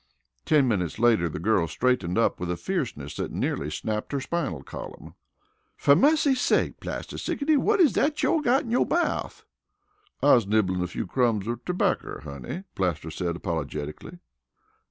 Ten 0.45 0.67
minutes 0.67 0.97
later 0.97 1.29
the 1.29 1.37
girl 1.37 1.67
straightened 1.67 2.17
up 2.17 2.39
with 2.39 2.49
a 2.49 2.57
fierceness 2.57 3.15
that 3.17 3.31
nearly 3.31 3.69
snapped 3.69 4.13
her 4.13 4.19
spinal 4.19 4.63
column. 4.63 5.13
"Fer 5.77 5.93
mussy 5.95 6.33
sake, 6.33 6.79
Plaster 6.79 7.19
Sickety! 7.19 7.53
Whut 7.53 7.79
is 7.79 7.95
you 8.17 8.41
got 8.41 8.63
in 8.63 8.71
yo' 8.71 8.83
mouf?" 8.83 9.45
"I's 10.23 10.47
nibblin' 10.47 10.81
a 10.81 10.87
few 10.87 11.05
crumbs 11.05 11.45
of 11.47 11.63
terbacker, 11.65 12.23
honey," 12.23 12.63
Plaster 12.73 13.11
said 13.11 13.35
apologetically. 13.35 14.17